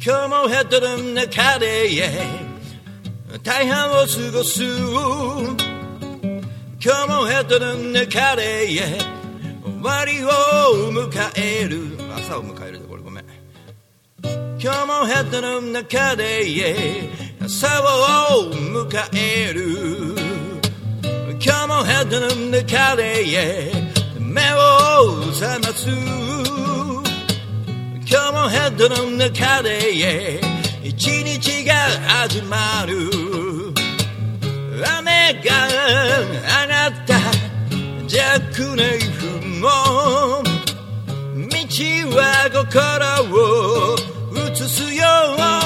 [0.05, 1.89] 今日もヘッドの中で、
[3.45, 4.65] 大半を過ごす。
[4.65, 4.75] 今
[6.83, 8.67] 日もヘッドの中で、
[9.63, 10.29] 終わりを
[10.91, 11.97] 迎える。
[12.17, 13.25] 朝を迎えるでこれごめん。
[14.61, 17.09] 今日もヘッドの中で、
[17.41, 17.69] 朝
[18.35, 20.17] を迎える。
[21.41, 23.71] 今日もヘッドの中で、
[24.19, 24.57] 目を
[25.33, 26.52] 覚ます。
[28.13, 30.39] 今日もヘッドの中で、
[30.85, 31.73] 一日が
[32.21, 33.09] 始まる。
[34.99, 37.15] 雨が上がった。
[38.13, 39.67] 若年分も
[41.33, 41.57] 道
[42.15, 42.21] は
[42.53, 42.67] 心
[43.33, 43.97] を
[44.37, 45.07] 映すよ
[45.59, 45.62] う。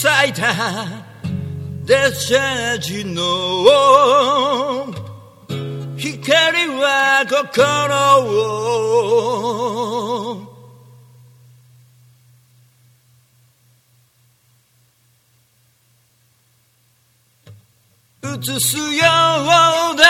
[0.00, 0.48] 切り裂いた
[1.84, 3.12] デスチャージの
[5.98, 8.40] 光は心を。
[18.22, 18.26] 映
[18.58, 20.04] すようだ。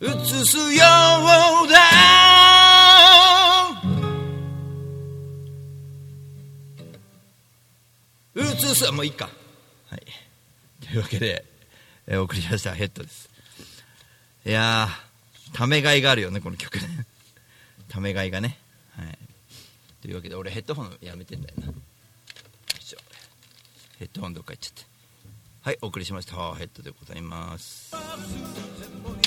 [0.00, 0.06] 映
[0.44, 0.64] すよ
[1.64, 1.89] うだ。
[8.84, 8.92] 映す。
[8.92, 9.28] もういいか。
[9.88, 10.02] はい。
[10.86, 11.44] というわけで、
[12.06, 12.74] えー、送り出した。
[12.74, 13.28] ヘッドです。
[14.46, 17.06] いやーためがいがあるよねこの曲ね。
[17.88, 18.58] ためがいがね。
[18.96, 19.18] はい。
[20.00, 21.66] というわけで俺ヘッドホンやめてんだよな。
[21.66, 21.72] よ
[22.80, 22.98] いしょ。
[23.98, 24.90] ヘッドホンどっか行っちゃって。
[25.62, 26.54] はいお送りしました。
[26.54, 27.90] ヘッドでございます。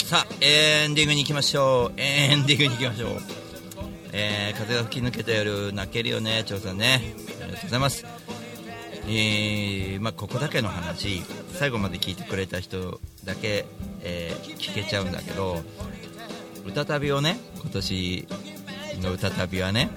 [0.05, 1.99] さあエンディングに行きましょう。
[1.99, 3.21] エンディングに行きましょう。
[4.13, 7.01] えー、風が吹き抜けた夜泣けるよね張さんね。
[7.41, 8.42] ありがとうございます。
[9.05, 11.21] えーまあ、ここだけの話
[11.53, 13.65] 最後まで聞いてくれた人だけ、
[14.01, 15.61] えー聞けちゃうんだけど
[16.65, 18.27] 歌旅をね今年
[19.01, 19.89] の歌旅はね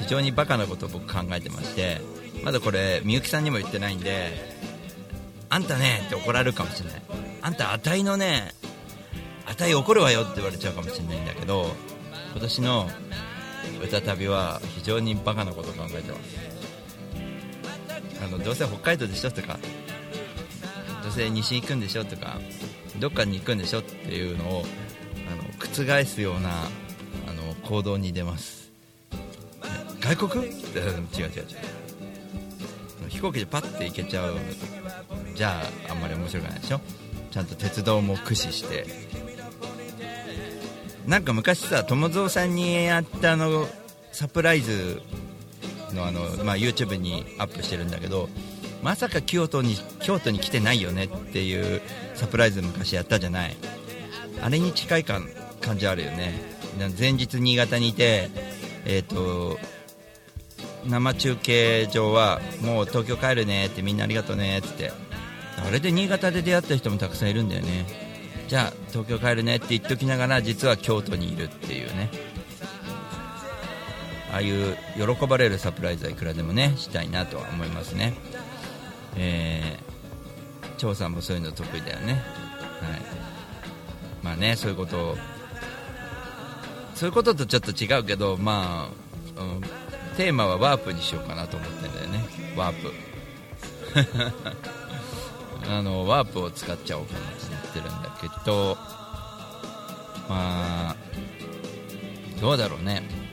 [0.00, 2.00] 非常にバカなことを僕考えてまして
[2.44, 4.30] まだこれみゆきさんにも言ってないんで
[5.48, 7.02] あんたねって怒られるかもしれない。
[7.40, 8.52] あんたあたいのね
[9.46, 11.68] あたい怒るわよって言われちゃうかもしれないんだけど
[12.32, 12.90] 今年の
[13.82, 16.45] 歌旅は非常にバカなことを考えてます。
[18.24, 19.58] あのどうせ北海道でしょとか
[21.02, 22.38] どうせ西に行くんでしょとか
[22.98, 24.64] どっかに行くんでしょっていうのを
[25.30, 26.50] あの覆すような
[27.28, 28.72] あの行動に出ます。
[30.00, 30.44] 外国？
[30.44, 31.46] 違う違う違う。
[33.08, 34.36] 飛行機でパッて行けちゃう。
[35.34, 36.80] じゃああんまり面白くないでしょ？
[37.30, 38.86] ちゃんと鉄道も駆使して。
[41.06, 43.68] なんか昔さ友蔵さんにやったあの
[44.10, 45.02] サプライズ
[45.94, 48.28] のあの、まあ、YouTube にアップしてるんだけど
[48.82, 51.80] まさか京都に京都に来てないよねっていう
[52.14, 53.56] サプライズ昔やったじゃない。
[54.42, 55.28] あれに近い感
[55.60, 56.34] 感じあるよね。
[56.98, 58.28] 前日新潟にいて
[58.84, 59.58] えっ、と
[60.86, 65.06] 生中継上はもう東京帰るねってみんなありがとうねってって。
[65.56, 67.86] あれで新潟で出会った人もたくさんいるんだよね。
[68.48, 72.10] じゃあ東京帰るねって言っときながら実は京都にいるっていうね。
[74.36, 74.76] ああいう
[75.16, 78.12] 喜ばれるサプライズはいくらでもねしたいなとは思いますね。
[79.16, 82.12] えー、張さんもそういうの得意だよね。
[82.12, 82.22] はい。
[84.22, 85.16] まあねそういうことを
[86.94, 88.90] そういうこととちょっと違うけどま
[89.38, 89.60] あ、うん、
[90.18, 92.22] テーマはワープにしようかなと思ってんだよね。
[92.56, 92.92] ワープ。
[95.66, 98.76] あのワープを使っちゃおうかなと思ってるんだけど
[100.28, 100.96] まあ
[102.38, 103.25] どうだろうね。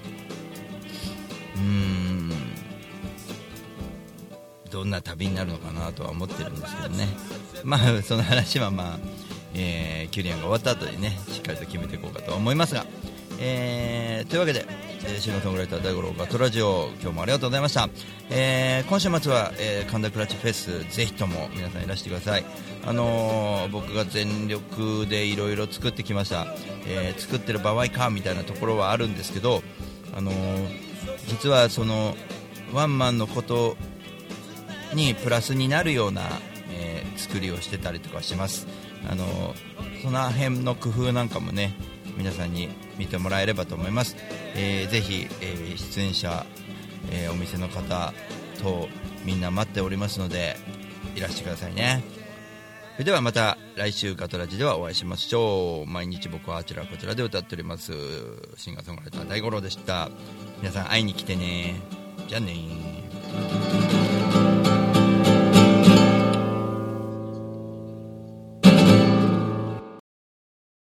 [4.72, 7.08] どんな旅になるのかなとは思ってるんですけどね。
[7.64, 9.00] まあその話はまあ、
[9.54, 12.86] えーキュリアンが終わった後にねしっかりと決めていこうかと思いますが。
[13.40, 14.66] えーというわけで、
[15.04, 17.90] えー、シンガーソングライター大五郎ガトラジオ今日もありがとうございました、
[18.30, 22.46] えー今週末は、えー神田クラッチフェスぜひとも皆さんいらしてください。
[22.86, 26.48] あのー僕が全力でいろいろ作ってきました、
[26.88, 29.62] えー作ってる場合かみたいなところはあるんですけど
[30.16, 30.93] あのー
[31.28, 32.16] 実はその
[32.74, 33.78] ワンマンのこと
[34.94, 36.22] にプラスになるような、
[36.72, 38.68] えー作りをしてたりとかします。
[39.10, 39.56] あの
[40.02, 41.74] その辺の工夫なんかもね
[42.18, 44.16] 皆さんに見てもらえればと思います、
[44.56, 46.46] えーぜひ、えー出演者、
[47.12, 48.14] えーお店の方
[48.62, 48.88] と
[49.26, 50.58] みんな待っておりますので
[51.16, 52.04] いらしてくださいね。
[52.94, 55.90] それではまた来週ガトラジではお会いしましょう。
[55.90, 57.92] 毎日僕はあちらこちらで歌っております。
[58.56, 60.10] シンガーソングライター大五郎でした。
[60.64, 61.76] 皆さん会いに来てね。
[62.26, 62.54] じゃあね